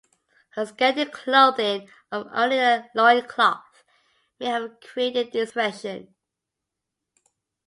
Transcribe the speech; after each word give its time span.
Her 0.55 0.65
scanty 0.65 1.05
clothing 1.05 1.87
of 2.11 2.27
only 2.33 2.57
a 2.57 2.89
loincloth 2.95 3.83
may 4.39 4.47
have 4.47 4.79
created 4.79 5.31
this 5.31 5.49
impression. 5.49 6.15